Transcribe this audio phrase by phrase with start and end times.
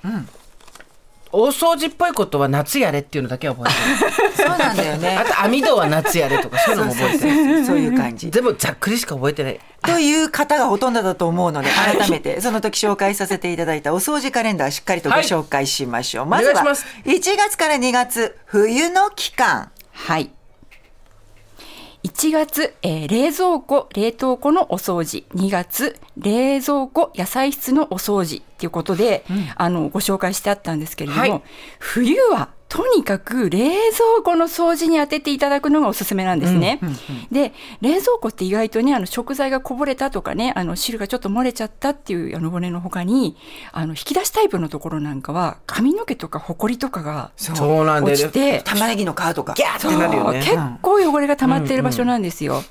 [1.32, 5.24] 大掃除っぽいことは夏やれっていうのだけは覚えてるそうなんだよねあ。
[5.24, 8.30] と網戸は夏やれとかそういうのも覚えてるそういう感じ。
[8.30, 16.26] でもざっくりしか覚えてないという方がほとんどだと思うので、 改めてその時紹介させていただいたお掃除カレンダーしっかりとご紹介しましょう。
[16.26, 19.70] まずはいします1月から2月、冬の期間。
[19.92, 20.30] はい。
[22.02, 25.24] 1月、えー冷蔵庫、冷凍庫のお掃除。
[25.34, 29.24] 2月、冷蔵庫、野菜室のお掃除っていうことで、
[29.56, 31.42] あの、ご紹介してあったんですけれども、はい
[31.78, 36.80] 冬はとにかく冷蔵庫の掃除に当てていただくのがおすすめなんですね。
[37.32, 43.36] で、冷蔵庫って意外とね、あの食材がこぼれたとかね、あの汁がちょっと漏れちゃったっていうあの骨の他に、
[43.72, 49.54] あの引き出しタイプのところなんかは髪の毛とかホコリとかがそうなんだよね落ちて、玉ねぎの皮とか。
[49.54, 52.62] ギャーってなるよね結構汚れが溜まっている場所なんですよ。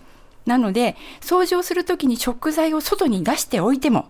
[0.45, 4.09] なので掃除をするときに食材を外に出しておいても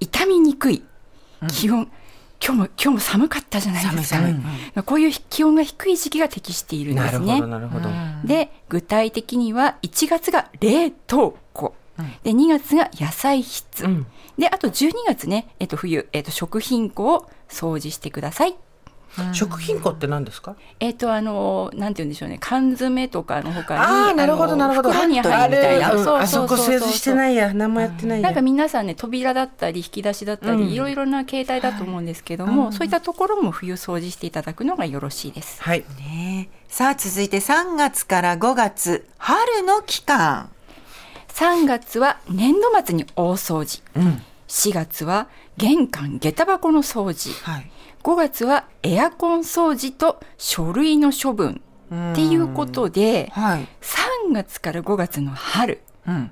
[0.00, 0.84] 傷みにくい
[1.48, 1.90] 気温、
[2.42, 4.20] 今日も今日も寒かったじゃないですか。
[4.20, 4.42] 寒い寒い。
[4.42, 7.26] まあこういう気温が低い時期が適しているんですね。
[7.26, 7.48] なるほど。
[7.48, 7.88] なるほど、
[8.24, 11.74] で具体的には1月が冷凍庫、
[12.22, 14.06] で2月が野菜室、ん。
[14.38, 18.56] であと12月ね、えっと、冬、えっと、食品庫を掃除してください。
[19.32, 20.56] 食品庫って何ですか？
[20.80, 22.38] えっ、とあのなんて言うんでしょうね。
[22.40, 24.90] 缶詰とかの他にあーなるほどなるほど。
[24.92, 25.88] 袋に入るみたいな。
[25.88, 26.04] あれうん。
[26.04, 27.52] そうあそこ製図してないいや。
[27.54, 28.24] 何もやってないや。
[28.24, 30.68] なんか皆さんね扉だったり引き出しだったり、うん。
[30.70, 35.62] いろいろな形態だと思うんですけども、そういったところも冬掃除していただくのがよろしいです。
[35.62, 35.80] はい。
[35.98, 36.64] ねえ。
[36.68, 40.50] さあ続いて3月から5月、春の期間。
[41.28, 43.82] 3月は年度末に大掃除、
[44.54, 47.70] 4月は玄関下駄箱の掃除、はい。
[48.04, 51.60] 5月はエアコン掃除と書類の処分
[52.12, 53.66] っていうことで、はい。
[54.28, 56.30] 3月から5月の春うん。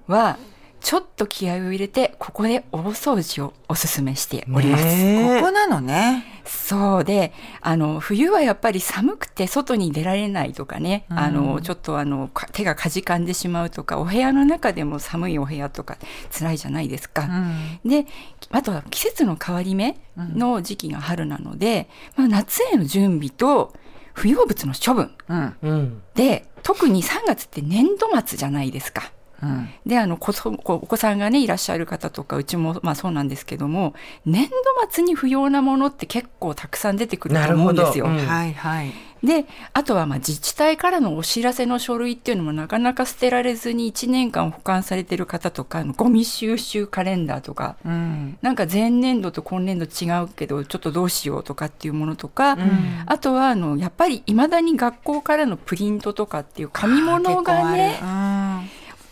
[0.82, 4.84] はちょっと気合を入れてここで大掃除をおすすめしております。
[5.40, 6.42] ここなのね。
[6.44, 15.98] そうであの冬はやっぱり寒くて外に出られないとかね、あのちょっとあのか手がかじかんでしまうとかお部屋の中でも寒いお部屋とか
[16.36, 17.28] 辛いじゃないですか。
[17.84, 18.06] で
[18.50, 23.72] あとは季節の変わり目の時期が春なので、まあ、夏への準備と
[24.14, 25.56] 不要物の処分うん。
[25.62, 29.10] うんで特に3月って年度末じゃないですか。
[29.42, 29.68] うん。
[29.84, 33.94] であのこそこお子さんがねいらっしゃる方とかうちもまあそうなんですけども
[34.24, 34.54] 年度
[34.90, 38.06] 末に不要なものって結構たくさん出てくると思うんですよ。
[38.06, 38.92] うんはいはい。
[39.22, 48.36] であとはまあ自治体からのお知らせの書類っていうのもなかなか捨てられずに1年間保管されてる方とかゴミ収集カレンダーとか、うん。
[48.42, 52.58] なんか前年度と今年度違うけどちょっとどうしようとかっていうものとか、
[53.06, 58.00] あとはあのやっぱりいまだに学校からのプリントとかっていう紙物がね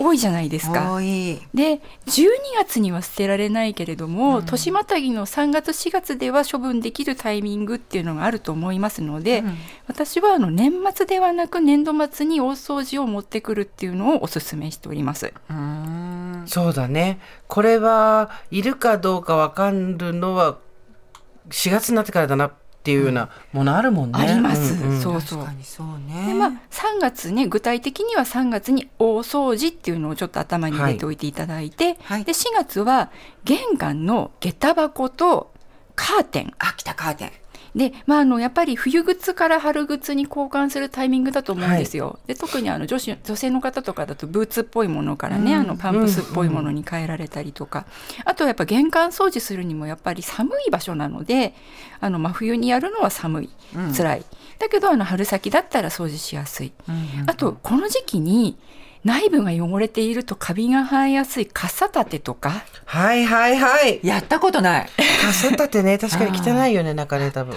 [0.00, 0.94] 多いじゃないですか。
[0.94, 1.38] 多い。
[1.52, 9.44] で12月には捨てられないけれども、年またぎの3月4月では処分できるタイミングっていうのがあると思いますので、
[9.86, 15.34] 私はあの年末ではなく年度末に大掃除を持ってくるっていうのをお勧めしております。
[16.46, 17.20] そうだね。
[17.46, 20.58] これはいるかどうかわかるのは
[21.50, 24.18] 4月になってからだなっていうようなものあるもんね。
[24.18, 26.28] あります、うんうんそうそう確かにそうね。
[26.28, 33.10] でまあ、3月ね具体的には3月に大掃除っていうのをちょっと頭に入れておいていただいて、はいで4月は
[33.44, 35.52] 玄関の下駄箱と
[35.94, 37.32] カーテンあ、来たカーテン。
[37.74, 42.18] で、まあ、あのやっぱり冬靴から春靴に交換するタイミングだと思うんですよ。
[42.26, 47.86] で特にあの女子女性の方とかだとブーツっぽいものからね、あのパンプスっぽいものに変えられたりとか、
[48.24, 51.54] あとはやっぱ玄関掃除するにもやっぱり寒い場所なので
[52.00, 53.50] あの真冬にやるのは寒い、
[53.96, 54.24] 辛い。
[54.58, 56.72] だけどあの春先だったら掃除しやすい。
[57.26, 58.58] あとこの時期に
[59.04, 62.64] 内部が汚れているとカビが生えやすい傘立てとか？
[62.84, 64.00] はいはいはい。
[64.02, 64.88] やったことない。
[65.22, 67.56] 傘立てね、確かに汚いよね、中ね、多分。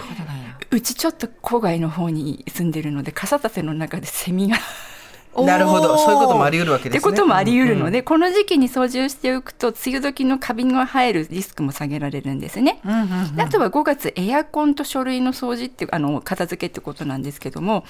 [0.72, 4.58] うちちょっと郊外の方に住んでるので傘立ての中でセミが
[5.42, 5.98] なるほど。
[5.98, 7.12] そういうこともあり得るわけっですね。
[7.12, 12.80] てこともあり得るので、この時期に掃除をしておくと梅雨時のカビが生えるリスクも下げられるんですね。
[13.36, 17.86] であとは5月エアコンと書類の掃除っていうあの片付けってことなんですけども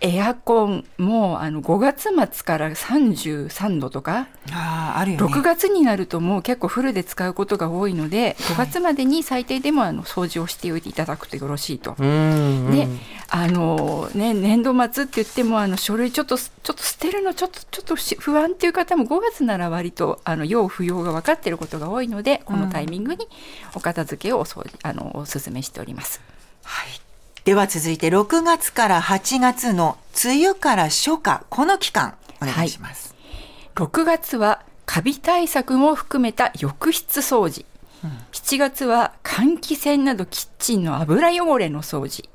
[0.00, 5.26] エアコンもうあの5月末から33度とかああ、あるよね。
[5.26, 11.96] 6月になるともう結構フルで使うことが多いので5月までに最低でもあの掃除をしておいていただくとよろしいと。
[11.98, 12.70] うん。
[12.70, 12.88] で
[13.28, 23.26] あのね年度末って言ってもあの書類ちょっとちょっと捨てるのちょっとちょっとし不安っていう方も5月なら割とあの要不要が分かっていることが多いのでこのタイミングに
[23.74, 26.20] お片付けをお掃除あのお勧めしております。
[27.44, 33.14] では続いて6月から8月の梅雨から初夏、この期間、お願いします。
[33.76, 37.64] 6月はカビ対策も含めた浴室掃除、
[38.32, 42.28] 7月は換気扇などキッチンの油汚れの掃除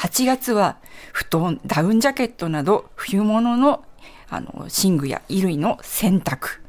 [0.00, 0.78] 8月は
[1.12, 3.84] 布団ダウンジャケットなど冬物の
[4.30, 6.60] あの寝具や衣類の洗濯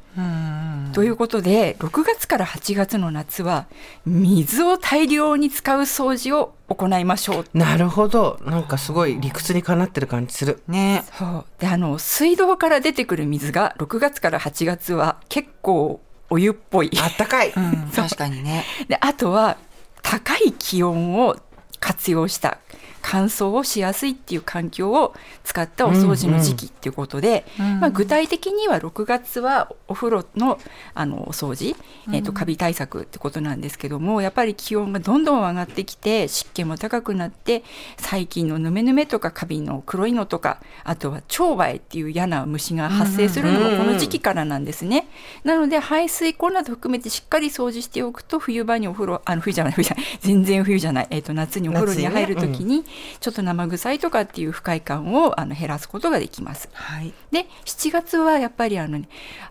[0.94, 3.68] ということで6月から8月の夏は
[4.06, 8.40] 水を大量に使う掃除を行いましょうなるほど。
[8.44, 10.62] なんかすごい理屈にかなってる感じする。
[10.68, 11.06] ね。
[11.18, 16.92] そうであの水道から出てくる水が6月から8月は結構お湯っぽい。
[17.02, 17.52] あったかい。
[17.56, 18.66] うん、確かにね。
[18.90, 19.58] であとは
[20.02, 21.38] 高い気温を
[21.80, 22.58] 活用した
[23.02, 25.14] 乾燥をしやすいっていう環境を
[25.44, 30.60] 使ったお掃除の時期っていうことで、まあ、具体的には6月はお風呂の
[30.94, 31.76] あのお掃除、
[32.14, 37.64] えー、とカビ対策ってことなんですけどもやっぱり気温がどんどん上がってきて湿気も高くなって
[37.98, 45.08] 細菌のヌメヌメとかカビの黒いのとかあとは腸バエっていう嫌な虫が発生するのもこの時期からなんですね。
[45.44, 52.86] なので排水口など含めてしっかり掃除しておくと冬場にお風呂あの冬じゃない冬じゃない全然冬じゃない、えー、と夏にお風呂に入る時に
[53.20, 56.70] ちょっと生臭いとかっていう不快感をあの減らすことができます。
[56.74, 57.14] はい。
[57.32, 59.10] で7月はやっぱりあの、ね、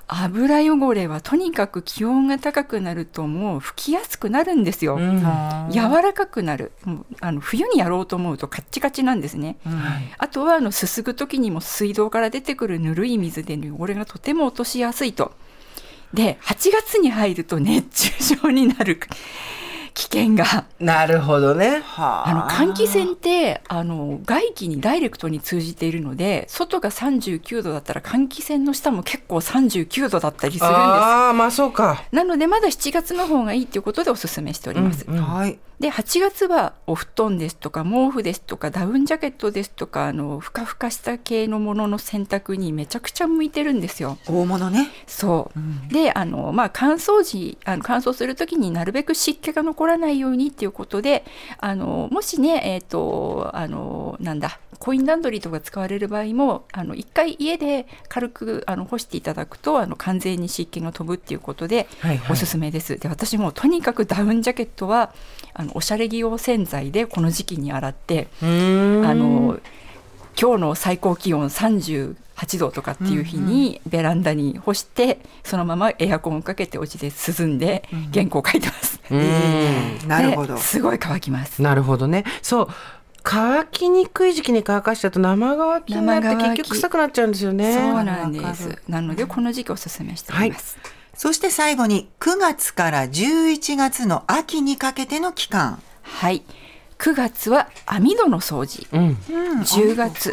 [0.08, 4.98] 油汚れはとにかく気温が高くなるともう拭きやすくなるんですよ。
[5.70, 9.56] 柔らかくなるもうあの冬にやろうと思うとカッチカチなんですね。
[10.18, 15.32] あとはあのすすぐ時にも水道から出てくるぬるい水で汚れがとても落としやすいと。
[16.12, 18.98] で8月に入ると熱中症になる
[20.00, 21.82] 危険がなるほどね。
[21.84, 30.78] はあの換気扇ってあの外気にダイレクトに通じているので外が39度だったら換気扇の下も結構39度だったりするんです。
[30.78, 32.02] ああ、まあそうか。
[32.12, 35.04] なのでまだ7月の方がいいということでお勧めしております。
[35.04, 35.58] はい。
[35.80, 44.18] で8月はお布団ですとか毛布ですとかダウンジャケットですとかあのふかふかした系のものの洗濯にめちゃくちゃ向いてるんですよ。
[44.26, 44.90] 大物ね。
[45.06, 45.50] そ
[45.90, 51.24] う、であの、まあ、乾燥時あの乾燥する時になるべく湿気が残らないようにっていうことで
[51.58, 62.98] あのもしねえっ、とあのなんだコインランドリーとか使われる場合もあの一回家で軽くあの干していただくとあの完全に湿気が飛ぶっていうことで、はいはいおすすめです。
[62.98, 65.12] で私もとにかくダウンジャケットは
[65.52, 68.28] あのおしゃれ着用洗剤でこの時期に洗って。
[68.40, 69.60] あの
[70.40, 77.84] 今日の最高気温38度とかっていう日にベランダに干してそのままエアコンをかけてお家で涼んで
[78.14, 79.00] 原稿を書いてます。
[79.10, 80.08] うーん。
[80.08, 80.54] なるほど。
[80.54, 81.60] ですごい乾きます。
[81.60, 82.24] なるほどね。
[82.40, 82.68] そう。
[83.22, 87.74] 乾きにくい時期に乾かしちゃうと生乾きになって生乾き結局臭くなっちゃうんですよね。
[87.74, 88.82] そうなんでする。
[88.88, 90.78] なのでこの時期おすすめしております。
[91.14, 95.82] そして最後に9月から11月の秋にかけての期間。
[96.02, 96.42] はい。
[96.98, 99.16] 9月は網戸の掃除、うん。
[99.62, 100.30] 10月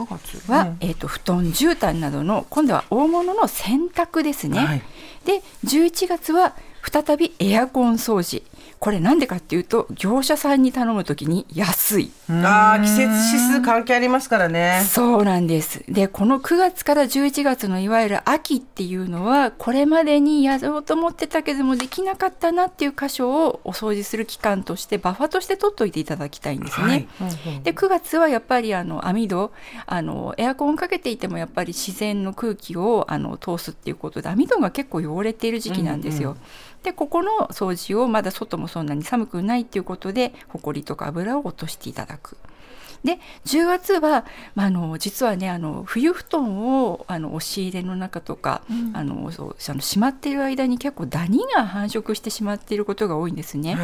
[0.49, 4.59] は、えー、と布団絨毯などの今度は大物の洗濯ですね。
[4.59, 4.81] はい
[5.27, 8.43] で11月は再びエアコン掃除
[8.79, 12.11] これなんでかっていうと業者さんに頼むときに安い。
[12.29, 13.13] ああ、季節指
[13.55, 14.83] 数関係ありますからね。
[14.87, 15.83] そうなんです。
[15.87, 27.07] で、この9月から11月のいわゆる秋っていうのは、これまでにやろうと思ってたけどもできなかったなっていう箇所をお掃除する期間としてバッファーとして取っといていただきたいんですね。
[27.63, 29.51] で、9月はやっぱりあの網戸、
[29.87, 36.37] あのエアコンかけていてもやっぱり自然の空気をあの通すっていうことで網戸が結構汚れている時期なんですよ。
[36.87, 42.37] でここの掃除をまだ外もそんなに寒くないっていうことでほこりとか油を落としていただく。
[43.03, 44.25] で10月は、
[44.55, 48.61] まあ、あの実はねあの冬布団をあの押し入れの中とか、
[48.93, 53.77] あのそうあのしまっている間に結構ダニが繁殖してしまっていることが多いんですね。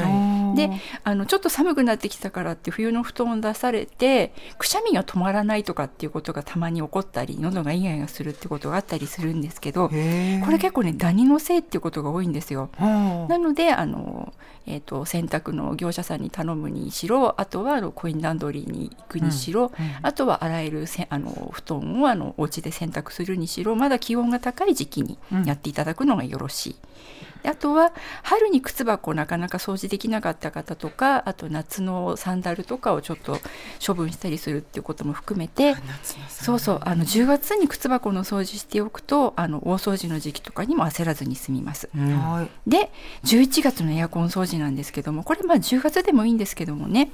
[0.55, 0.70] で
[1.03, 12.70] あのちょっと寒くなってきたからって冬の布団を出されてくしゃみが止まらないとかっていうことがたまに起こったり喉がイガイガするってことがあったりするんですけどこれ結構ねダニのせいっていうことが多いんですよ。
[12.79, 14.34] なのであの、
[14.65, 26.75] えー、と洗濯の業者さんに頼むにしろあとはあのコインランドリーに行くにしろ、あとは洗えるせあの布団をあのお家で洗濯するにしろまだ気温が高い時期にやっていただくのがよろしい。
[27.43, 27.91] であとは
[28.24, 33.38] 春に靴箱なかなか掃除できなかった方とかあと夏のサンダルとかをちょっと
[33.86, 35.75] 処分したりするっていうことも含めて
[36.29, 41.89] そうそうあの10月に靴箱の掃除しておくとあの大掃除の時期とかにも焦らずに済みます。
[41.93, 42.70] はい。
[42.70, 42.89] で
[43.25, 47.12] 11月のエアコン掃除なんですけどもこれまあ10月でもいいんですけどもね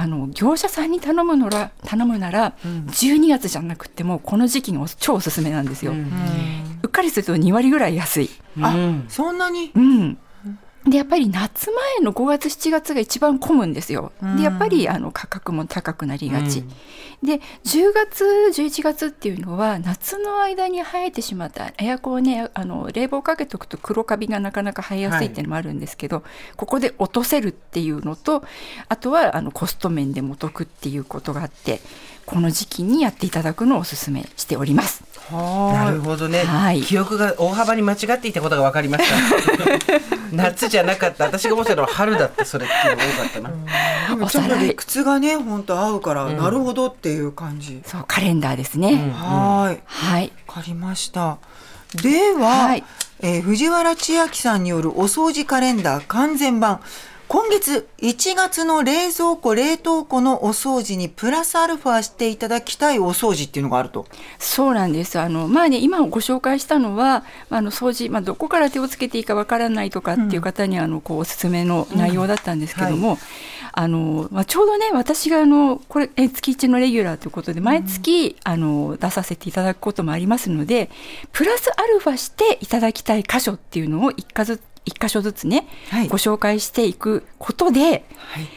[0.00, 5.92] あの業者さんに頼むのら頼むなら、12月じゃなくてもこの時期が超おすすめなんですよ。
[5.92, 8.30] うっかりすると2割ぐらい安い。
[8.62, 8.74] あ、
[9.08, 9.72] そんなに？
[9.74, 10.18] うん
[10.86, 14.12] でやっぱり夏前の5月7月が一番混むんですよ。
[14.36, 16.64] でやっぱりあの価格も高くなりがち。
[17.22, 17.34] で
[17.64, 26.24] 10月11月っていうのは夏の間に生えてしまったエアコンをねあの冷房かけておくと黒カビがなかなか生えやすいっていうのもあるんですけど、
[26.56, 28.42] ここで落とせるっていうのと
[28.88, 31.80] あとはあのコスト面でもお得っていうことがあって
[32.26, 35.04] この時期にやっていただくのをお勧めしております。
[35.32, 43.50] なるほどね、はい記憶が大幅に間違っていたことが分かりました 夏じゃなかった私が思ってたのは春だったそれっていうのが多かったな、
[44.08, 47.80] でもちょっと理屈がね、本当合うから、なるほどっていう感じ。
[47.86, 49.12] そうカレンダーですね。
[49.14, 49.80] はい。
[49.86, 50.32] はい。
[50.46, 51.38] わかりました。
[52.02, 52.84] では、はい
[53.20, 56.80] えー藤原千秋さんによるお掃除カレンダー完全版。
[57.32, 64.06] 今月1月の冷蔵庫冷凍庫のお掃除にプラスアルファしていただきたいお掃除っていうのがあると。
[64.40, 65.16] そうなんです。
[65.16, 73.18] あの、まあね、今ご紹介したのはあの掃除、まあ、どこから手をつけていいかわからないとかっていう方に、うん、あのこうおすすめの内容だったんですけども、うんはい、
[73.74, 80.90] あのまあ、ちょうどね私があのこれえ月1のレギュラーということで毎月、うん、あの出させていただくこともありますので
[81.30, 84.60] プラスアルファしていただきたい箇所っていうのを一箇ず
[84.90, 87.80] 1箇所ずつね、はい、ご紹介していくことで、
[88.16, 88.48] はい、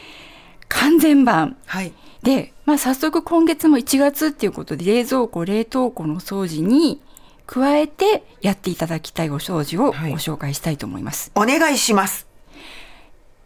[0.68, 7.00] 完全版、はい、で、まあ、早速今月も1月っていうことで冷蔵庫冷凍庫の掃除に
[7.46, 11.30] 加えてやっていただきたいお掃除をご紹介したいと思います。
[11.34, 12.26] お願いします。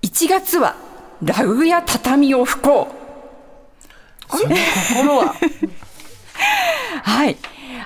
[0.02, 0.76] 1月は
[1.22, 4.28] ラグや畳を拭こう。
[4.28, 5.34] 心は？
[7.02, 7.36] はい。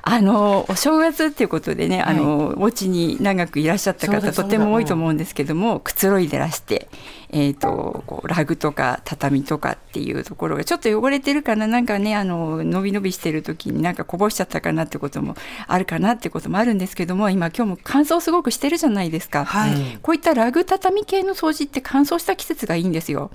[0.04, 6.88] あのお正月っていうことでね、あのお家に長くいらっしゃった方とても多いと思うんですけども、くつろいでらして、
[7.30, 15.34] えー、とこうラグとか畳とかっていうところがちょっと汚れてるかななんかねあの伸び伸びしてる時になんかこぼしちゃったかなってことも
[15.66, 19.44] あるかなってこともあるんですけども今今日も乾燥すごくしてるじゃないですか。
[19.44, 19.98] はい。
[20.02, 23.30] こういったラグ畳系の掃除って乾燥した季節がいいんですよ。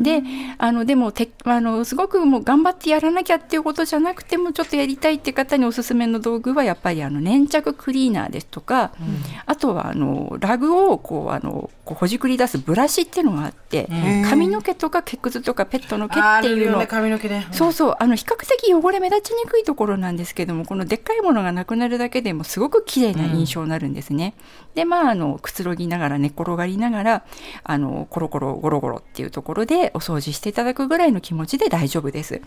[0.00, 0.22] で
[0.58, 8.92] あのでもてあのすごくもう頑張ってやらなきゃっていうことじゃなくてもちょっとやりたいって方におすすめの道具はやっぱりあの粘着クリーナーですとか、
[9.46, 13.88] あとはあのラグをこうあのこうほじくり出すブラシっていうのがあって、
[14.28, 24.34] 髪の毛とか毛くずとかペットの毛あっていうのね髪の毛ねそうそうあの比較的汚れ目立ちにくいところなんですけどもこのでっかいものがなくなるだけでもすごく綺麗な印象になるんですね。
[24.74, 27.24] でまああのくつろぎながら寝っ転がりながら
[27.64, 32.40] あのコロコロゴロゴロっていうところでお掃除していただくぐらいの気持ちで大丈夫です。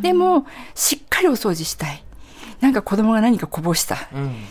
[0.00, 2.04] でもしっかりお掃除したい。
[2.62, 3.96] なんか子供が何かこぼした、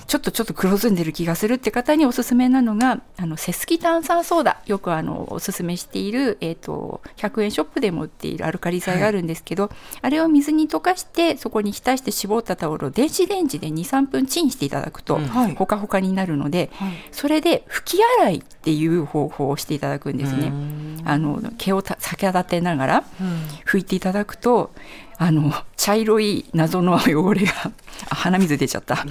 [0.05, 4.61] ちょっとちょっと黒ずんでる気がするって方におすすめなのがあのセスキ炭酸ソーダ。
[4.65, 15.55] よくあのおすすめしている、えー、と100円ショップでも売っているアルカリ剤があるんですけど、あれを水に溶かしてそこに浸して絞ったタオルを電子レンジで23分チンしていただくと、はい。
[15.55, 16.69] ほかほかになるので、
[17.13, 20.51] それで拭き洗いっていう方法をしていただくんですね。
[21.05, 23.03] あの毛をた逆立てながら
[23.65, 24.71] 拭いていただくと、
[25.23, 27.71] あの茶色い謎の汚れが
[28.09, 29.05] あ鼻水出ちゃった。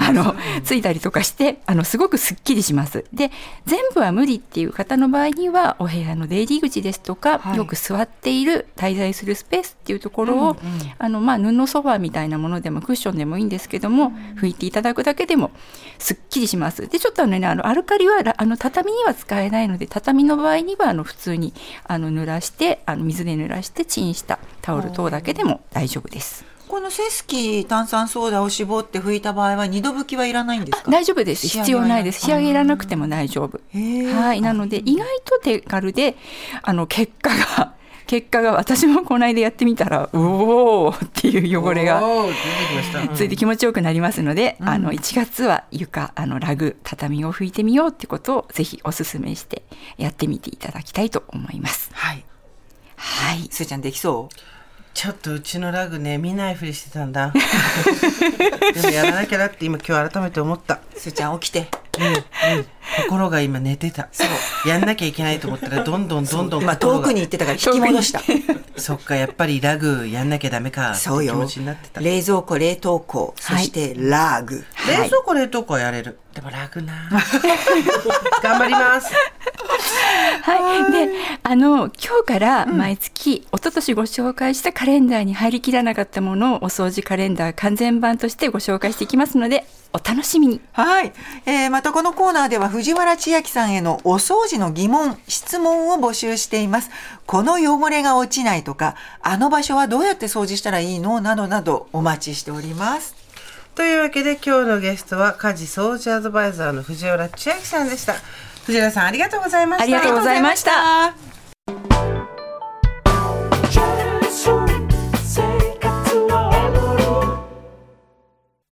[0.00, 3.06] あのついたりとかしてあのすごくすっきりします。
[3.14, 3.30] で
[3.64, 7.56] 全部は無理っていう方の場合にはお部屋の出入り口ですとか、はい。
[7.56, 10.56] よく座っている滞在するスペースっていうところを、
[10.98, 15.50] あのまあ布ソファーみたいなものでもクッションでもいいんですけども、拭いていただくだけでも
[15.98, 16.86] すっきりします。
[16.88, 21.54] でちょっとあのねあのアルカリはらあの畳には使えないので畳の場合にはあの普通に
[21.84, 26.44] あの濡らしてあの水で濡らしてチンしたタオル等だけでも大丈夫です。
[26.68, 30.90] このセスキ炭酸ソーダを絞って拭いた場合は二度拭きはいらないんですか？
[30.90, 31.46] 大丈夫です。
[31.46, 32.20] 必要ないです。
[32.22, 33.60] 仕上げいらなくても大丈夫。
[34.18, 34.40] はい。
[34.40, 36.16] なので意外と手軽で
[36.62, 37.74] あの結果が
[38.06, 42.02] 結果が私もこの間やってみたらうおーっていう汚れが。
[43.14, 49.62] ついて気持ちよくなりますので、あの1月は床あのラグ畳を拭いてみようってことをぜひお勧めして
[49.96, 51.90] やってみていただきたいと思います。
[51.94, 52.24] はい。
[52.96, 53.48] はい。
[53.50, 54.36] すーちゃんできそう？
[54.94, 57.32] ちょっとうちのラグね見ないふりしてたんだ。
[58.74, 60.80] でもやらなきゃなって今今日改めて思った。
[60.96, 61.68] すーちゃん起きて。
[63.02, 64.08] 心が今寝てた。
[64.64, 68.22] やんなきゃいけないと思ったらどんどんどんどんまあ遠くに行ってたから引き戻した。
[68.78, 70.92] そっかやっぱりラグやんなきゃダメか。
[70.92, 71.34] ってそうよ。
[71.34, 72.00] 気持ちになってた。
[72.00, 76.18] 冷蔵庫冷凍庫そしてラーグ、冷蔵庫冷凍庫はやれる。
[76.34, 76.92] でもラグな。
[78.42, 79.12] 頑張ります。
[80.42, 81.10] はい、で
[81.42, 90.60] あの今日から毎月、一昨年ご紹介したカレンダーに入りきらなかったものをお掃除カレンダー完全版としてご紹介していきますのでお楽しみに。
[90.72, 91.12] はい、
[91.46, 96.90] えーまたこのコーナーでは藤原千秋さんへのお掃除の疑問質問を募集しています
[97.26, 101.20] この汚れが落ちないとかあの場所はどうやって掃除したらいいの？
[101.20, 103.13] などなどお待ちしております
[103.74, 108.14] というわけで今日のゲストは家事掃除アドバイザーの藤原千秋さんでした。
[108.66, 109.84] 藤原さんありがとうございました。
[109.84, 112.23] ありがとうございました。